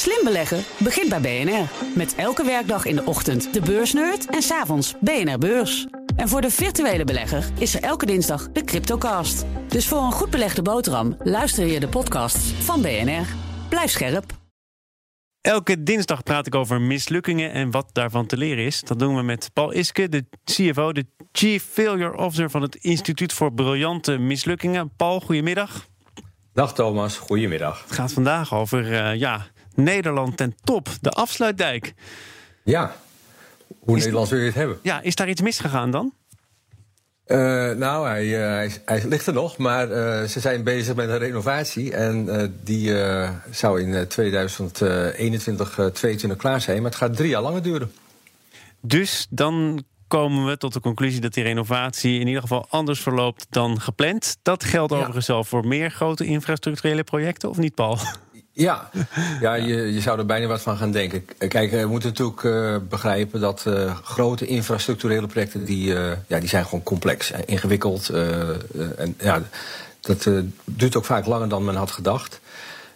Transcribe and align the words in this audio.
Slim 0.00 0.24
beleggen 0.24 0.64
begint 0.78 1.08
bij 1.08 1.20
BNR. 1.20 1.68
Met 1.94 2.14
elke 2.14 2.44
werkdag 2.44 2.84
in 2.84 2.96
de 2.96 3.04
ochtend 3.04 3.54
de 3.54 3.60
beursnerd 3.60 4.26
en 4.26 4.42
s'avonds 4.42 4.94
BNR 5.00 5.38
Beurs. 5.38 5.86
En 6.16 6.28
voor 6.28 6.40
de 6.40 6.50
virtuele 6.50 7.04
belegger 7.04 7.44
is 7.58 7.74
er 7.74 7.82
elke 7.82 8.06
dinsdag 8.06 8.48
de 8.52 8.64
Cryptocast. 8.64 9.44
Dus 9.68 9.88
voor 9.88 9.98
een 9.98 10.12
goed 10.12 10.30
belegde 10.30 10.62
boterham 10.62 11.16
luister 11.22 11.66
je 11.66 11.80
de 11.80 11.88
podcasts 11.88 12.52
van 12.52 12.82
BNR. 12.82 13.26
Blijf 13.68 13.90
scherp. 13.90 14.24
Elke 15.40 15.82
dinsdag 15.82 16.22
praat 16.22 16.46
ik 16.46 16.54
over 16.54 16.80
mislukkingen 16.80 17.52
en 17.52 17.70
wat 17.70 17.90
daarvan 17.92 18.26
te 18.26 18.36
leren 18.36 18.64
is. 18.64 18.80
Dat 18.80 18.98
doen 18.98 19.16
we 19.16 19.22
met 19.22 19.50
Paul 19.52 19.72
Iske, 19.72 20.08
de 20.08 20.24
CFO, 20.44 20.92
de 20.92 21.06
Chief 21.32 21.64
Failure 21.64 22.16
Officer 22.16 22.50
van 22.50 22.62
het 22.62 22.74
Instituut 22.74 23.32
voor 23.32 23.52
Briljante 23.52 24.18
Mislukkingen. 24.18 24.90
Paul, 24.96 25.20
goedemiddag. 25.20 25.88
Dag 26.52 26.74
Thomas, 26.74 27.16
goedemiddag. 27.16 27.82
Het 27.82 27.92
gaat 27.92 28.12
vandaag 28.12 28.54
over 28.54 28.90
uh, 28.90 29.14
ja, 29.14 29.46
Nederland 29.74 30.36
ten 30.36 30.54
top, 30.64 30.88
de 31.00 31.10
afsluitdijk. 31.10 31.94
Ja, 32.62 32.96
hoe 33.78 33.96
is 33.96 34.00
Nederlands 34.02 34.30
wil 34.30 34.38
je 34.38 34.46
het 34.46 34.54
hebben? 34.54 34.78
Ja, 34.82 35.00
is 35.00 35.14
daar 35.14 35.28
iets 35.28 35.40
misgegaan 35.40 35.90
dan? 35.90 36.12
Uh, 37.26 37.36
nou, 37.70 38.08
hij, 38.08 38.24
uh, 38.24 38.38
hij, 38.38 38.70
hij, 38.84 39.02
ligt 39.08 39.26
er 39.26 39.32
nog, 39.32 39.56
maar 39.56 39.88
uh, 39.90 40.22
ze 40.22 40.40
zijn 40.40 40.64
bezig 40.64 40.94
met 40.94 41.08
een 41.08 41.18
renovatie. 41.18 41.94
En 41.94 42.54
die 42.64 42.94
zou 43.50 43.80
in 43.80 44.08
2021, 44.08 45.68
2022 45.68 46.36
klaar 46.38 46.60
zijn. 46.60 46.82
Maar 46.82 46.90
het 46.90 47.00
gaat 47.00 47.16
drie 47.16 47.28
jaar 47.28 47.42
langer 47.42 47.62
duren. 47.62 47.92
Dus 48.80 49.26
dan 49.30 49.84
komen 50.10 50.46
we 50.46 50.56
tot 50.56 50.72
de 50.72 50.80
conclusie 50.80 51.20
dat 51.20 51.34
die 51.34 51.44
renovatie 51.44 52.20
in 52.20 52.26
ieder 52.26 52.42
geval 52.42 52.66
anders 52.68 53.00
verloopt 53.00 53.46
dan 53.50 53.80
gepland. 53.80 54.36
Dat 54.42 54.64
geldt 54.64 54.92
ja. 54.92 54.98
overigens 54.98 55.30
al 55.30 55.44
voor 55.44 55.66
meer 55.66 55.90
grote 55.90 56.24
infrastructurele 56.24 57.04
projecten, 57.04 57.48
of 57.48 57.56
niet, 57.56 57.74
Paul? 57.74 57.98
Ja, 58.66 58.90
ja 59.40 59.54
je, 59.54 59.92
je 59.92 60.00
zou 60.00 60.18
er 60.18 60.26
bijna 60.26 60.46
wat 60.46 60.62
van 60.62 60.76
gaan 60.76 60.90
denken. 60.90 61.24
Kijk, 61.48 61.70
we 61.70 61.86
moeten 61.86 62.08
natuurlijk 62.08 62.42
uh, 62.42 62.76
begrijpen 62.88 63.40
dat 63.40 63.64
uh, 63.68 63.96
grote 64.02 64.46
infrastructurele 64.46 65.26
projecten... 65.26 65.64
die, 65.64 65.86
uh, 65.86 66.12
ja, 66.26 66.40
die 66.40 66.48
zijn 66.48 66.64
gewoon 66.64 66.82
complex 66.82 67.30
en 67.30 67.46
ingewikkeld. 67.46 68.08
en 68.08 69.14
ja, 69.18 69.42
dat 70.00 70.28
duurt 70.64 70.96
ook 70.96 71.04
vaak 71.04 71.26
langer 71.26 71.48
dan 71.48 71.64
men 71.64 71.74
had 71.74 71.90
gedacht 71.90 72.40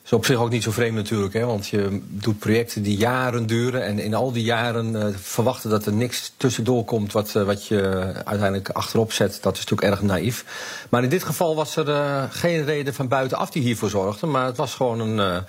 is 0.05 0.13
op 0.13 0.25
zich 0.25 0.37
ook 0.37 0.51
niet 0.51 0.63
zo 0.63 0.71
vreemd 0.71 0.95
natuurlijk, 0.95 1.33
hè, 1.33 1.45
want 1.45 1.67
je 1.67 2.01
doet 2.09 2.39
projecten 2.39 2.83
die 2.83 2.97
jaren 2.97 3.47
duren 3.47 3.85
en 3.85 3.99
in 3.99 4.15
al 4.15 4.33
die 4.33 4.45
jaren 4.45 4.95
uh, 4.95 5.07
verwachten 5.17 5.71
dat 5.71 5.87
er 5.87 5.93
niks 5.93 6.33
tussendoor 6.37 6.85
komt 6.85 7.13
wat, 7.13 7.35
uh, 7.37 7.43
wat 7.43 7.67
je 7.67 7.81
uiteindelijk 8.25 8.69
achterop 8.69 9.13
zet, 9.13 9.39
dat 9.43 9.57
is 9.57 9.65
natuurlijk 9.65 9.91
erg 9.91 10.03
naïef. 10.03 10.45
Maar 10.89 11.03
in 11.03 11.09
dit 11.09 11.25
geval 11.25 11.57
was 11.57 11.77
er 11.77 11.89
uh, 11.89 12.23
geen 12.31 12.65
reden 12.65 12.95
van 12.95 13.09
buitenaf 13.09 13.51
die 13.51 13.63
hiervoor 13.63 13.91
zorgde, 13.91 14.27
maar 14.27 14.47
het 14.47 14.57
was 14.57 14.75
gewoon 14.75 15.01
een, 15.01 15.45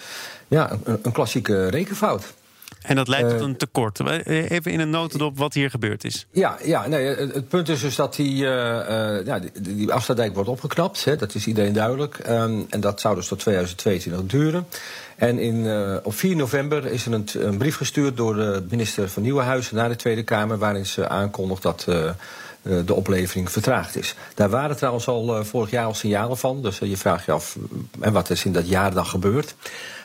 ja, 0.48 0.72
een, 0.84 1.00
een 1.02 1.12
klassieke 1.12 1.68
rekenfout. 1.68 2.34
En 2.88 2.96
dat 2.96 3.08
leidt 3.08 3.30
tot 3.30 3.42
een 3.42 3.58
tekort. 3.58 4.00
Even 4.26 4.72
in 4.72 4.80
een 4.80 4.90
notendop 4.90 5.38
wat 5.38 5.54
hier 5.54 5.70
gebeurd 5.70 6.04
is. 6.04 6.26
Ja, 6.32 6.58
ja 6.64 6.88
nee, 6.88 7.06
het, 7.06 7.48
punt 7.48 7.70
is 7.70 7.82
dus 7.82 7.96
dat 7.96 8.16
die, 8.16 8.44
uh, 8.44 8.50
ja, 9.26 9.40
die, 9.40 9.52
die 9.62 9.92
afsluitdijk 9.92 10.34
wordt 10.34 10.50
opgeknapt. 10.50 11.06
Hè, 11.06 11.16
dat 11.16 11.36
is 11.36 11.48
iedereen 11.48 11.74
duidelijk. 11.74 12.20
Um, 12.30 12.66
en 12.70 12.80
dat 12.80 13.02
zou 13.02 13.16
dus 13.16 13.28
tot 13.28 13.40
2022 13.40 14.26
duren. 14.26 14.68
En 15.16 15.40
in, 15.40 15.56
uh, 15.56 15.96
op 16.04 16.14
4 16.14 16.36
november 16.36 16.86
is 16.86 17.06
er 17.06 17.14
een, 17.14 17.28
een, 17.34 17.58
brief 17.58 17.76
gestuurd 17.76 18.18
door 18.18 18.36
de 18.36 18.64
minister 18.70 19.10
van 19.10 19.24
Nieuwenhuizen 19.24 19.76
naar 19.76 19.90
de 19.90 19.96
Tweede 19.96 20.24
Kamer... 20.24 20.58
waarin 20.58 20.86
ze 20.86 21.08
aankondigt 21.08 21.62
dat... 21.62 21.86
Uh, 21.90 22.10
de 22.86 22.94
oplevering 22.94 23.52
vertraagd 23.52 23.96
is. 23.96 24.16
Daar 24.34 24.50
waren 24.50 24.78
trouwens 24.78 25.08
al 25.08 25.46
vorig 25.46 25.70
jaar 25.70 25.86
al 25.86 25.94
signalen 25.94 26.38
van. 26.38 26.62
Dus 26.62 26.78
je 26.78 26.98
vraagt 26.98 27.26
je 27.26 27.32
af, 27.32 27.58
en 28.00 28.14
wat 28.14 28.30
is 28.30 28.46
in 28.46 28.54
dat 28.54 28.70
jaar 28.70 28.94
dan 28.94 29.06
gebeurd? 29.06 29.56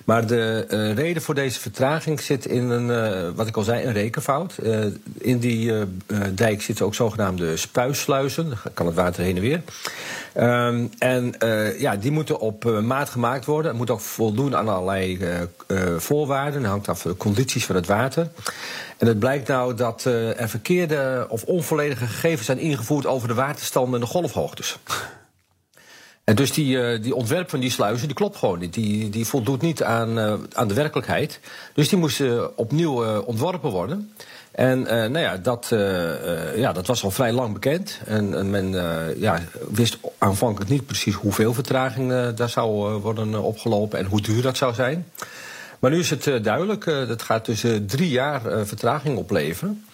Maar 0.04 0.26
de 0.26 0.66
uh, 0.70 0.94
reden 0.94 1.22
voor 1.22 1.34
deze 1.34 1.60
vertraging 1.60 2.20
zit 2.20 2.46
in 2.46 2.70
een, 2.70 2.88
uh, 2.88 3.28
wat 3.34 3.46
ik 3.46 3.56
al 3.56 3.62
zei, 3.62 3.84
een 3.84 3.92
rekenfout. 3.92 4.54
Uh, 4.62 4.84
in 5.18 5.38
die 5.38 5.72
dijk 6.34 6.62
zitten 6.62 6.84
ook 6.84 6.94
zogenaamde 6.94 7.56
spuissluizen. 7.56 8.48
Dan 8.48 8.72
kan 8.74 8.86
het 8.86 8.94
water 8.94 9.22
heen 9.22 9.36
en 9.36 9.42
weer. 9.42 9.62
Um, 10.36 10.90
en 10.98 11.34
ja, 11.78 11.96
die 11.96 12.10
moeten 12.10 12.40
op 12.40 12.64
maat 12.64 13.08
gemaakt 13.08 13.44
worden. 13.44 13.70
Het 13.70 13.78
moet 13.78 13.90
ook 13.90 14.00
voldoen 14.00 14.56
aan 14.56 14.68
allerlei 14.68 15.18
voorwaarden. 15.96 16.62
Dat 16.62 16.70
hangt 16.70 16.88
af 16.88 17.00
van 17.00 17.10
de 17.10 17.16
condities 17.16 17.66
van 17.66 17.76
het 17.76 17.86
water. 17.86 18.28
En 18.98 19.06
het 19.06 19.18
blijkt 19.18 19.48
nou 19.48 19.74
dat 19.74 20.04
er 20.04 20.48
verkeerde 20.48 21.26
of 21.28 21.44
onvolledige 21.44 22.06
gegevens 22.06 22.46
zijn 22.46 22.58
ingevoerd 22.58 23.06
over 23.06 23.28
de 23.28 23.34
waterstanden 23.34 23.94
en 23.94 24.00
de 24.00 24.12
golfhoogtes. 24.12 24.78
Dus 26.34 26.52
die, 26.52 26.76
uh, 26.76 27.02
die 27.02 27.14
ontwerp 27.14 27.50
van 27.50 27.60
die 27.60 27.70
sluizen, 27.70 28.06
die 28.06 28.16
klopt 28.16 28.36
gewoon 28.36 28.58
niet. 28.58 28.74
Die, 28.74 29.10
die 29.10 29.26
voldoet 29.26 29.60
niet 29.60 29.82
aan, 29.82 30.18
uh, 30.18 30.34
aan 30.52 30.68
de 30.68 30.74
werkelijkheid. 30.74 31.40
Dus 31.74 31.88
die 31.88 31.98
moesten 31.98 32.58
opnieuw 32.58 33.04
uh, 33.04 33.18
ontworpen 33.26 33.70
worden. 33.70 34.12
En 34.50 34.82
nou 34.82 35.18
ja, 35.18 35.36
dat, 35.36 35.66
ja, 36.56 36.72
dat 36.72 36.86
was 36.86 37.04
al 37.04 37.10
vrij 37.10 37.32
lang 37.32 37.52
bekend. 37.52 38.00
En, 38.06 38.34
en 38.34 38.50
men 38.50 38.70
ja, 39.18 39.40
wist 39.68 39.98
aanvankelijk 40.18 40.70
niet 40.70 40.86
precies 40.86 41.14
hoeveel 41.14 41.54
vertraging 41.54 42.34
daar 42.34 42.48
zou 42.48 42.92
worden 43.00 43.42
opgelopen 43.42 43.98
en 43.98 44.04
hoe 44.04 44.20
duur 44.20 44.42
dat 44.42 44.56
zou 44.56 44.74
zijn. 44.74 45.06
Maar 45.78 45.90
nu 45.90 45.98
is 45.98 46.10
het 46.10 46.44
duidelijk, 46.44 46.84
dat 46.84 47.22
gaat 47.22 47.44
dus 47.44 47.64
drie 47.86 48.08
jaar 48.08 48.66
vertraging 48.66 49.18
opleveren. 49.18 49.84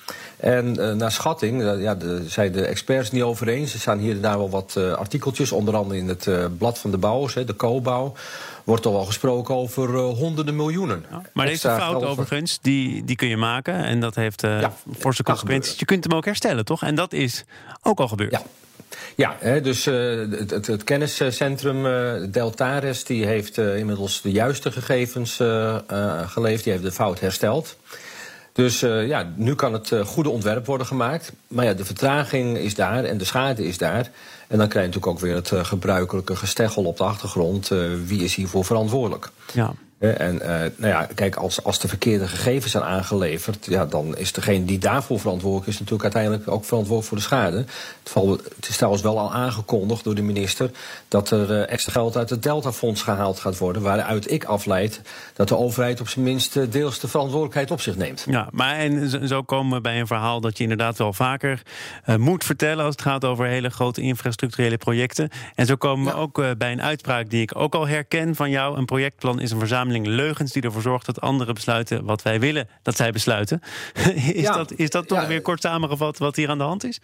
En 0.46 0.76
uh, 0.78 0.92
naar 0.92 1.12
schatting, 1.12 1.62
uh, 1.62 1.82
ja, 1.82 1.94
de, 1.94 2.22
zijn 2.26 2.52
de 2.52 2.66
experts 2.66 3.10
niet 3.10 3.22
over 3.22 3.48
eens. 3.48 3.72
Er 3.72 3.80
staan 3.80 3.98
hier 3.98 4.14
en 4.14 4.20
daar 4.20 4.38
wel 4.38 4.50
wat 4.50 4.74
uh, 4.78 4.92
artikeltjes, 4.92 5.52
onder 5.52 5.76
andere 5.76 6.00
in 6.00 6.08
het 6.08 6.28
Blad 6.58 6.78
van 6.78 6.90
de 6.90 6.98
Bouwers, 6.98 7.34
hè, 7.34 7.44
de 7.44 7.56
co 7.56 8.14
Wordt 8.64 8.86
al 8.86 8.92
wel 8.92 9.04
gesproken 9.04 9.54
over 9.54 9.96
honderden 9.98 10.56
miljoenen. 10.56 11.04
Ja, 11.10 11.22
maar 11.32 11.46
deze 11.46 11.68
fout 11.68 12.04
overigens, 12.04 12.58
die, 12.62 13.04
die 13.04 13.16
kun 13.16 13.28
je 13.28 13.36
maken. 13.36 13.84
En 13.84 14.00
dat 14.00 14.14
heeft 14.14 14.40
ja, 14.40 14.72
forse 14.98 15.22
consequenties. 15.22 15.78
Je 15.78 15.84
kunt 15.84 16.04
hem 16.04 16.14
ook 16.14 16.24
herstellen, 16.24 16.64
toch? 16.64 16.82
En 16.82 16.94
dat 16.94 17.12
is 17.12 17.44
ook 17.82 18.00
al 18.00 18.08
gebeurd. 18.08 18.30
Ja. 18.30 18.42
Ja, 19.14 19.60
dus 19.60 19.84
het, 19.84 20.66
het, 20.66 20.84
kenniscentrum 20.84 21.82
Deltares 22.30 23.04
die 23.04 23.26
heeft 23.26 23.58
inmiddels 23.58 24.20
de 24.20 24.30
juiste 24.30 24.72
gegevens 24.72 25.36
geleverd. 26.26 26.64
Die 26.64 26.72
heeft 26.72 26.84
de 26.84 26.92
fout 26.92 27.20
hersteld. 27.20 27.76
Dus 28.56 28.82
uh, 28.82 29.06
ja, 29.06 29.32
nu 29.34 29.54
kan 29.54 29.72
het 29.72 29.90
uh, 29.90 30.00
goede 30.06 30.30
ontwerp 30.30 30.66
worden 30.66 30.86
gemaakt. 30.86 31.32
Maar 31.48 31.64
ja, 31.64 31.74
de 31.74 31.84
vertraging 31.84 32.58
is 32.58 32.74
daar 32.74 33.04
en 33.04 33.18
de 33.18 33.24
schade 33.24 33.66
is 33.66 33.78
daar. 33.78 34.10
En 34.48 34.58
dan 34.58 34.68
krijg 34.68 34.86
je 34.86 34.92
natuurlijk 34.92 35.06
ook 35.06 35.20
weer 35.20 35.34
het 35.34 35.50
uh, 35.50 35.64
gebruikelijke 35.64 36.36
gesteggel 36.36 36.84
op 36.84 36.96
de 36.96 37.04
achtergrond. 37.04 37.68
wie 38.06 38.24
is 38.24 38.34
hiervoor 38.34 38.64
verantwoordelijk? 38.64 39.30
Ja. 39.52 39.74
En 39.98 40.34
uh, 40.34 40.48
nou 40.48 40.70
ja, 40.76 41.08
kijk, 41.14 41.36
als, 41.36 41.64
als 41.64 41.78
de 41.78 41.88
verkeerde 41.88 42.28
gegevens 42.28 42.72
zijn 42.72 42.84
aangeleverd, 42.84 43.66
ja, 43.66 43.86
dan 43.86 44.16
is 44.16 44.32
degene 44.32 44.64
die 44.64 44.78
daarvoor 44.78 45.20
verantwoordelijk 45.20 45.68
is, 45.68 45.78
natuurlijk 45.78 46.02
uiteindelijk 46.02 46.50
ook 46.50 46.64
verantwoordelijk 46.64 47.08
voor 47.08 47.16
de 47.16 47.22
schade. 47.22 47.64
Het, 48.02 48.14
het 48.56 48.68
is 48.68 48.76
trouwens 48.76 49.02
wel 49.02 49.18
al 49.18 49.32
aangekondigd 49.32 50.04
door 50.04 50.14
de 50.14 50.22
minister 50.22 50.70
dat 51.08 51.30
er 51.30 51.50
uh, 51.50 51.70
extra 51.70 51.92
geld 51.92 52.16
uit 52.16 52.30
het 52.30 52.42
Deltafonds 52.42 53.02
gehaald 53.02 53.40
gaat 53.40 53.58
worden, 53.58 53.82
waaruit 53.82 54.30
ik 54.30 54.44
afleid 54.44 55.00
dat 55.34 55.48
de 55.48 55.56
overheid 55.56 56.00
op 56.00 56.08
zijn 56.08 56.24
minst 56.24 56.72
deels 56.72 56.98
de 56.98 57.08
verantwoordelijkheid 57.08 57.70
op 57.70 57.80
zich 57.80 57.96
neemt. 57.96 58.24
Ja, 58.28 58.48
maar 58.50 58.74
en 58.74 59.28
zo 59.28 59.42
komen 59.42 59.76
we 59.76 59.80
bij 59.80 60.00
een 60.00 60.06
verhaal 60.06 60.40
dat 60.40 60.56
je 60.56 60.62
inderdaad 60.62 60.98
wel 60.98 61.12
vaker 61.12 61.62
uh, 62.06 62.16
moet 62.16 62.44
vertellen 62.44 62.84
als 62.84 62.94
het 62.94 63.02
gaat 63.02 63.24
over 63.24 63.46
hele 63.46 63.70
grote 63.70 64.00
infrastructurele 64.00 64.76
projecten. 64.76 65.28
En 65.54 65.66
zo 65.66 65.76
komen 65.76 66.12
we 66.12 66.18
ook 66.18 66.58
bij 66.58 66.72
een 66.72 66.82
uitspraak 66.82 67.30
die 67.30 67.42
ik 67.42 67.58
ook 67.58 67.74
al 67.74 67.88
herken 67.88 68.34
van 68.34 68.50
jou. 68.50 68.76
Een 68.76 68.84
projectplan 68.84 69.40
is 69.40 69.50
een 69.50 69.58
verzameling 69.58 69.84
leugens 69.90 70.52
die 70.52 70.62
ervoor 70.62 70.82
zorgt 70.82 71.06
dat 71.06 71.20
anderen 71.20 71.54
besluiten 71.54 72.04
wat 72.04 72.22
wij 72.22 72.40
willen 72.40 72.68
dat 72.82 72.96
zij 72.96 73.12
besluiten. 73.12 73.62
is, 74.32 74.46
dat, 74.46 74.72
is 74.72 74.90
dat 74.90 75.08
toch 75.08 75.26
weer 75.26 75.42
kort 75.42 75.60
samengevat 75.60 76.18
wat 76.18 76.36
hier 76.36 76.48
aan 76.48 76.58
de 76.58 76.64
hand 76.64 76.84
is? 76.84 77.00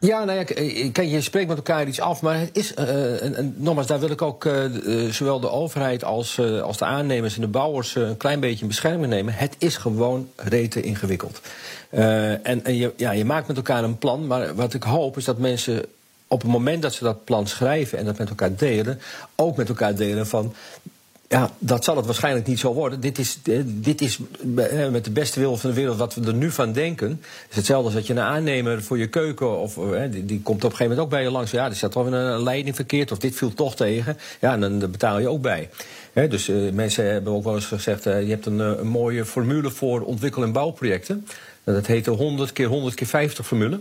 Ja, 0.00 0.24
nou 0.24 0.38
ja, 0.38 0.44
kijk, 0.92 1.08
je 1.08 1.20
spreekt 1.20 1.48
met 1.48 1.56
elkaar 1.56 1.86
iets 1.86 2.00
af, 2.00 2.22
maar 2.22 2.38
het 2.38 2.50
is, 2.52 2.74
uh, 2.78 3.22
en, 3.22 3.34
en, 3.34 3.54
nogmaals, 3.56 3.86
daar 3.86 4.00
wil 4.00 4.10
ik 4.10 4.22
ook 4.22 4.44
uh, 4.44 5.10
zowel 5.10 5.40
de 5.40 5.50
overheid 5.50 6.04
als, 6.04 6.36
uh, 6.36 6.62
als 6.62 6.78
de 6.78 6.84
aannemers 6.84 7.34
en 7.34 7.40
de 7.40 7.46
bouwers 7.46 7.94
een 7.94 8.16
klein 8.16 8.40
beetje 8.40 8.60
in 8.60 8.68
bescherming 8.68 9.12
nemen. 9.12 9.34
Het 9.34 9.54
is 9.58 9.76
gewoon 9.76 10.28
rete 10.36 10.80
ingewikkeld. 10.80 11.40
en 11.90 12.64
en 12.64 12.76
je, 12.76 12.92
ja, 12.96 13.10
je 13.10 13.24
maakt 13.24 13.48
met 13.48 13.56
elkaar 13.56 13.84
een 13.84 13.98
plan, 13.98 14.26
maar 14.26 14.54
wat 14.54 14.74
ik 14.74 14.82
hoop 14.82 15.16
is 15.16 15.24
dat 15.24 15.38
mensen 15.38 15.84
op 16.26 16.42
het 16.42 16.50
moment 16.50 16.82
dat 16.82 16.94
ze 16.94 17.04
dat 17.04 17.24
plan 17.24 17.46
schrijven 17.46 17.98
en 17.98 18.04
dat 18.04 18.18
met 18.18 18.28
elkaar 18.28 18.56
delen, 18.56 19.00
ook 19.34 19.56
met 19.56 19.68
elkaar 19.68 19.94
delen 19.94 20.26
van 20.26 20.54
ja, 21.32 21.50
dat 21.58 21.84
zal 21.84 21.96
het 21.96 22.06
waarschijnlijk 22.06 22.46
niet 22.46 22.58
zo 22.58 22.74
worden. 22.74 23.00
Dit 23.00 23.18
is, 23.18 23.38
eh, 23.44 23.60
dit 23.64 24.00
is 24.00 24.18
eh, 24.56 24.88
met 24.88 25.04
de 25.04 25.10
beste 25.10 25.40
wil 25.40 25.56
van 25.56 25.70
de 25.70 25.76
wereld 25.76 25.96
wat 25.96 26.14
we 26.14 26.26
er 26.26 26.34
nu 26.34 26.50
van 26.50 26.72
denken. 26.72 27.08
Het 27.08 27.50
is 27.50 27.56
hetzelfde 27.56 27.84
als 27.84 27.94
dat 27.94 28.06
je 28.06 28.12
een 28.12 28.18
aannemer 28.18 28.82
voor 28.82 28.98
je 28.98 29.06
keuken... 29.06 29.58
of 29.58 29.76
eh, 29.76 30.10
die, 30.10 30.24
die 30.24 30.40
komt 30.42 30.64
op 30.64 30.70
een 30.70 30.76
gegeven 30.76 30.88
moment 30.88 31.00
ook 31.00 31.10
bij 31.10 31.22
je 31.22 31.30
langs. 31.30 31.50
Ja, 31.50 31.64
er 31.68 31.76
staat 31.76 31.94
wel 31.94 32.12
een 32.12 32.42
leiding 32.42 32.76
verkeerd 32.76 33.12
of 33.12 33.18
dit 33.18 33.34
viel 33.34 33.54
toch 33.54 33.76
tegen. 33.76 34.16
Ja, 34.40 34.52
en 34.52 34.60
dan 34.60 34.78
betaal 34.78 35.18
je 35.18 35.28
ook 35.28 35.42
bij. 35.42 35.70
dus 36.12 36.50
mensen 36.72 37.12
hebben 37.12 37.32
ook 37.32 37.44
wel 37.44 37.54
eens 37.54 37.66
gezegd... 37.66 38.04
Je 38.04 38.10
hebt 38.10 38.46
een, 38.46 38.58
een, 38.58 38.86
mooie 38.86 39.24
formule 39.24 39.70
voor 39.70 40.00
ontwikkel- 40.00 40.42
en 40.42 40.52
bouwprojecten. 40.52 41.26
Dat 41.64 41.86
heet 41.86 42.04
de 42.04 42.10
100 42.10 42.52
keer 42.52 42.66
100 42.66 42.94
keer 42.94 43.06
50 43.06 43.46
formule. 43.46 43.80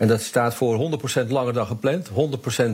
En 0.00 0.08
dat 0.08 0.20
staat 0.20 0.54
voor 0.54 1.00
100% 1.24 1.26
langer 1.28 1.52
dan 1.52 1.66
gepland, 1.66 2.08
100% 2.08 2.12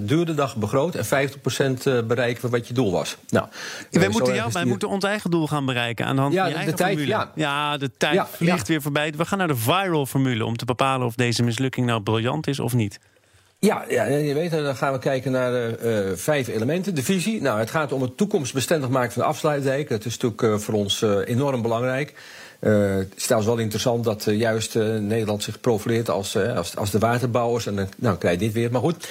duurder 0.00 0.37
dan 0.37 0.50
begroot 0.56 0.94
en 0.94 1.05
50% 1.05 2.06
bereiken 2.06 2.40
van 2.40 2.50
wat 2.50 2.69
je 2.69 2.75
doel 2.75 2.93
was. 2.93 3.17
Nou, 3.28 3.46
wij 3.90 4.08
moeten, 4.08 4.34
jou, 4.34 4.52
wij 4.52 4.64
moeten 4.64 4.88
ons 4.88 5.05
eigen 5.05 5.31
doel 5.31 5.46
gaan 5.46 5.67
bereiken 5.67 6.06
aan 6.06 6.17
de 6.17 6.23
hand 6.23 6.34
ja, 6.34 6.40
van 6.40 6.49
je 6.49 6.55
de, 6.55 6.61
eigen 6.61 6.78
tijd, 6.78 6.99
formule. 6.99 7.17
Ja. 7.17 7.32
ja, 7.34 7.76
de 7.76 7.90
tijd 7.96 8.23
vliegt 8.31 8.69
weer 8.69 8.82
voorbij. 8.82 9.12
We 9.17 9.25
gaan 9.25 9.38
naar 9.38 9.49
de 9.49 9.56
viral 9.56 10.06
formule 10.06 10.44
om 10.44 10.56
te 10.56 10.64
bepalen 10.64 11.06
of 11.06 11.14
deze 11.14 11.43
mislukking 11.43 11.87
nou 11.87 12.02
briljant 12.02 12.46
is 12.46 12.61
of 12.61 12.75
niet. 12.75 12.99
Ja, 13.58 13.85
ja, 13.88 14.05
je 14.05 14.35
weet, 14.35 14.50
dan 14.50 14.76
gaan 14.76 14.93
we 14.93 14.99
kijken 14.99 15.32
naar 15.32 15.85
uh, 15.85 16.00
vijf 16.14 16.49
elementen. 16.49 16.94
De 16.94 17.03
visie. 17.03 17.43
Nou, 17.43 17.58
het 17.58 17.70
gaat 17.70 17.93
om 17.93 18.03
het 18.03 18.17
toekomstbestendig 18.17 18.88
maken 18.88 19.12
van 19.12 19.23
de 19.23 19.29
afsluitdijk. 19.29 19.88
Dat 19.88 20.05
is 20.05 20.19
natuurlijk 20.19 20.43
uh, 20.43 20.58
voor 20.58 20.75
ons 20.75 21.03
enorm 21.25 21.62
belangrijk. 21.62 22.14
het 22.58 23.12
is 23.17 23.23
trouwens 23.23 23.53
wel 23.53 23.62
interessant 23.62 24.05
dat 24.05 24.25
juist 24.25 24.75
Nederland 25.00 25.43
zich 25.43 25.61
profileert 25.61 26.11
als, 26.11 26.37
als, 26.37 26.76
als, 26.76 26.91
de 26.91 26.99
waterbouwers. 26.99 27.67
En 27.67 27.76
dan 27.76 27.88
nou, 27.97 28.17
krijg 28.17 28.35
je 28.35 28.44
dit 28.44 28.55
weer. 28.55 28.70
Maar 28.70 28.81
goed, 28.81 29.08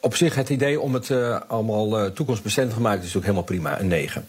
op 0.00 0.14
zich 0.14 0.34
het 0.34 0.48
idee 0.48 0.80
om 0.80 0.94
het 0.94 1.10
allemaal 1.48 2.12
toekomstbestendig 2.12 2.74
te 2.74 2.80
maken 2.80 2.98
is 2.98 3.14
natuurlijk 3.14 3.32
helemaal 3.32 3.70
prima. 3.70 3.80
Een 3.80 3.88
9. 3.88 4.28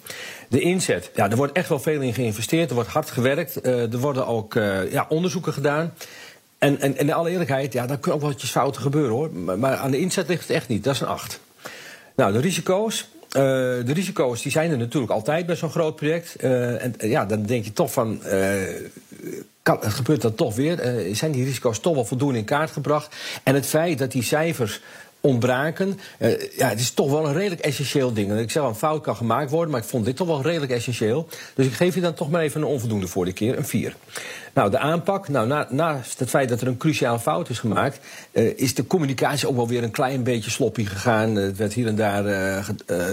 De 0.49 0.59
inzet. 0.59 1.11
Ja, 1.15 1.29
er 1.29 1.35
wordt 1.35 1.53
echt 1.53 1.69
wel 1.69 1.79
veel 1.79 2.01
in 2.01 2.13
geïnvesteerd. 2.13 2.69
Er 2.69 2.75
wordt 2.75 2.89
hard 2.89 3.09
gewerkt. 3.09 3.65
er 3.65 3.97
worden 3.97 4.27
ook 4.27 4.53
ja, 4.89 5.05
onderzoeken 5.09 5.53
gedaan. 5.53 5.93
En, 6.59 6.79
en, 6.79 6.97
en 6.97 7.07
in 7.07 7.13
alle 7.13 7.29
eerlijkheid, 7.29 7.73
ja, 7.73 7.87
dan 7.87 7.99
kunnen 7.99 8.21
ook 8.21 8.27
wat 8.27 8.43
fouten 8.43 8.81
gebeuren 8.81 9.11
hoor. 9.11 9.31
Maar, 9.31 9.75
aan 9.75 9.91
de 9.91 9.99
inzet 9.99 10.27
ligt 10.27 10.41
het 10.41 10.49
echt 10.49 10.67
niet. 10.67 10.83
Dat 10.83 10.93
is 10.93 10.99
een 10.99 11.07
8. 11.07 11.39
Nou, 12.15 12.33
de 12.33 12.39
risico's. 12.39 13.09
Uh, 13.29 13.41
de 13.85 13.93
risico's 13.93 14.41
die 14.41 14.51
zijn 14.51 14.71
er 14.71 14.77
natuurlijk 14.77 15.11
altijd 15.11 15.45
bij 15.45 15.55
zo'n 15.55 15.69
groot 15.69 15.95
project. 15.95 16.43
Uh, 16.43 16.83
en 16.83 16.95
ja, 16.97 17.25
dan 17.25 17.43
denk 17.43 17.65
je 17.65 17.73
toch 17.73 17.91
van. 17.91 18.21
Uh, 18.25 18.53
kan, 19.63 19.79
gebeurt 19.81 20.21
dan 20.21 20.35
toch 20.35 20.55
weer. 20.55 21.05
zijn 21.11 21.31
die 21.31 21.43
risico's 21.43 21.79
toch 21.79 21.93
wel 21.93 22.05
voldoende 22.05 22.37
in 22.37 22.45
kaart 22.45 22.71
gebracht? 22.71 23.15
En 23.43 23.55
het 23.55 23.65
feit 23.65 23.97
dat 23.97 24.11
die 24.11 24.23
cijfers 24.23 24.81
ontbraken. 25.21 25.99
Uh, 26.19 26.57
ja, 26.57 26.69
het 26.69 26.79
is 26.79 26.91
toch 26.91 27.11
wel 27.11 27.27
een 27.27 27.33
redelijk 27.33 27.61
essentieel 27.61 28.13
ding. 28.13 28.39
Ik 28.39 28.51
zeg 28.51 28.61
wel, 28.61 28.71
een 28.71 28.77
fout 28.77 29.01
kan 29.01 29.15
gemaakt 29.15 29.51
worden, 29.51 29.71
maar 29.71 29.81
ik 29.81 29.87
vond 29.87 30.05
dit 30.05 30.15
toch 30.15 30.27
wel 30.27 30.41
redelijk 30.41 30.71
essentieel. 30.71 31.27
Dus 31.55 31.65
ik 31.65 31.73
geef 31.73 31.95
je 31.95 32.01
dan 32.01 32.13
toch 32.13 32.29
maar 32.29 32.41
even 32.41 32.61
een 32.61 32.67
onvoldoende 32.67 33.07
voor 33.07 33.25
de 33.25 33.33
keer, 33.33 33.57
een 33.57 33.65
4. 33.65 33.95
Nou, 34.53 34.71
de 34.71 34.79
aanpak, 34.79 35.27
nou, 35.27 35.47
na, 35.47 35.67
naast 35.69 36.19
het 36.19 36.29
feit 36.29 36.49
dat 36.49 36.61
er 36.61 36.67
een 36.67 36.77
cruciale 36.77 37.19
fout 37.19 37.49
is 37.49 37.59
gemaakt, 37.59 37.99
uh, 38.31 38.57
is 38.57 38.75
de 38.75 38.87
communicatie 38.87 39.47
ook 39.47 39.55
wel 39.55 39.67
weer 39.67 39.83
een 39.83 39.91
klein 39.91 40.23
beetje 40.23 40.51
sloppy 40.51 40.85
gegaan. 40.85 41.35
Het 41.35 41.57
werd 41.57 41.73
hier 41.73 41.87
en 41.87 41.95
daar 41.95 42.27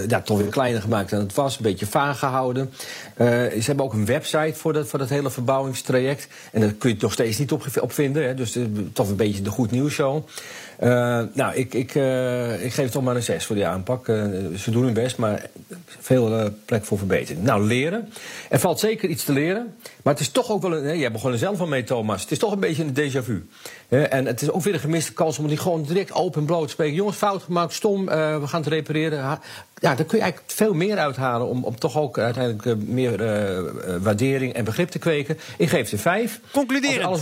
ja, 0.07 0.21
toch 0.21 0.37
weer 0.37 0.47
kleiner 0.47 0.81
gemaakt 0.81 1.09
dan 1.09 1.19
het 1.19 1.33
was, 1.33 1.57
een 1.57 1.63
beetje 1.63 1.85
vaag 1.85 2.19
gehouden. 2.19 2.73
ze 3.17 3.63
hebben 3.65 3.85
ook 3.85 3.93
een 3.93 4.05
website 4.05 4.53
voor 4.53 4.73
dat, 4.73 4.87
voor 4.87 4.99
dat 4.99 5.09
hele 5.09 5.29
verbouwingstraject. 5.29 6.27
En 6.51 6.61
daar 6.61 6.71
kun 6.71 6.89
je 6.89 6.97
toch 6.97 7.13
steeds 7.13 7.37
niet 7.37 7.51
op, 7.51 7.65
op 7.81 7.91
vinden, 7.91 8.23
hè, 8.23 8.33
dus 8.33 8.57
toch 8.93 9.09
een 9.09 9.15
beetje 9.15 9.41
de 9.41 9.49
goed 9.49 9.71
nieuws 9.71 9.93
show. 9.93 10.23
Nou, 11.33 11.53
ik, 11.53 11.73
ik, 11.73 11.95
uh, 11.97 12.63
ik 12.65 12.73
geef 12.73 12.89
toch 12.89 13.03
maar 13.03 13.15
een 13.15 13.23
6 13.23 13.45
voor 13.45 13.55
die 13.55 13.65
aanpak. 13.65 14.07
Uh, 14.07 14.23
ze 14.57 14.71
doen 14.71 14.83
hun 14.83 14.93
best, 14.93 15.17
maar 15.17 15.45
veel 15.99 16.53
plek 16.65 16.85
voor 16.85 16.97
verbetering. 16.97 17.43
Nou, 17.43 17.63
leren. 17.63 18.09
Er 18.49 18.59
valt 18.59 18.79
zeker 18.79 19.09
iets 19.09 19.23
te 19.23 19.33
leren. 19.33 19.75
Maar 20.03 20.13
het 20.13 20.21
is 20.21 20.29
toch 20.29 20.51
ook 20.51 20.61
wel 20.61 20.73
een. 20.73 20.85
Hè, 20.85 20.91
jij 20.91 21.11
begon 21.11 21.31
er 21.31 21.37
zelf 21.37 21.57
van 21.57 21.69
mee, 21.69 21.83
Thomas. 21.83 22.21
Het 22.21 22.31
is 22.31 22.39
toch 22.39 22.51
een 22.51 22.59
beetje 22.59 22.83
een 22.83 22.95
déjà 22.95 23.23
vu. 23.23 23.47
en 23.87 24.25
het 24.25 24.41
is 24.41 24.49
ook 24.49 24.61
weer 24.63 24.73
een 24.73 24.79
gemiste 24.79 25.13
kans 25.13 25.39
om 25.39 25.47
die 25.47 25.57
gewoon 25.57 25.83
direct 25.83 26.13
open 26.13 26.39
en 26.39 26.45
bloot 26.45 26.63
te 26.63 26.69
spreken. 26.69 26.95
Jongens, 26.95 27.17
fout 27.17 27.43
gemaakt, 27.43 27.73
stom, 27.73 28.05
we 28.05 28.41
gaan 28.43 28.61
het 28.61 28.69
repareren. 28.69 29.17
Ja, 29.79 29.95
daar 29.95 30.05
kun 30.05 30.17
je 30.17 30.23
eigenlijk 30.23 30.51
veel 30.51 30.73
meer 30.73 30.97
uithalen 30.97 31.47
om, 31.47 31.63
om 31.63 31.79
toch 31.79 31.97
ook 31.97 32.17
uiteindelijk 32.17 32.87
meer 32.87 33.17
waardering 34.01 34.53
en 34.53 34.63
begrip 34.63 34.89
te 34.89 34.99
kweken. 34.99 35.37
Ik 35.57 35.69
geef 35.69 35.89
ze 35.89 35.97
5. 35.97 36.39
Concluderen. 36.51 37.05
Alles 37.05 37.21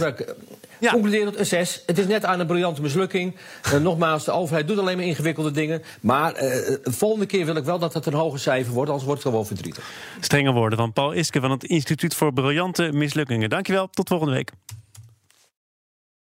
ja. 0.86 0.92
Concluderend 0.92 1.40
een 1.40 1.46
6. 1.46 1.84
Het 1.86 1.98
is 1.98 2.08
net 2.08 2.26
aan 2.26 2.40
een 2.40 2.48
briljante 2.48 2.82
mislukking. 2.82 3.36
Uh, 3.74 3.80
nogmaals, 3.80 4.26
de 4.26 4.32
overheid 4.32 4.68
doet 4.68 4.80
alleen 4.80 4.98
maar 4.98 5.06
ingewikkelde 5.06 5.52
dingen. 5.52 5.82
Maar 6.02 6.34
uh, 6.34 6.40
de 6.40 6.80
volgende 6.84 7.26
keer 7.26 7.46
wil 7.46 7.56
ik 7.56 7.64
wel 7.64 7.80
dat 7.80 7.94
het 7.94 8.06
een 8.06 8.14
hoger 8.14 8.40
cijfer 8.40 8.74
wordt, 8.74 8.90
anders 8.90 9.08
wordt 9.08 9.24
het 9.24 9.32
gewoon 9.32 9.48
verdrietig. 9.48 9.84
Strenge 10.20 10.52
woorden 10.52 10.78
van 10.78 10.94
Paul 10.94 11.12
Iske 11.12 11.40
van 11.40 11.52
het 11.52 11.64
Instituut 11.64 12.16
voor 12.16 12.34
Briljante 12.34 12.90
Mislukkingen. 12.92 13.50
Dankjewel, 13.50 13.88
tot 13.90 14.08
volgende 14.08 14.34
week. 14.34 14.52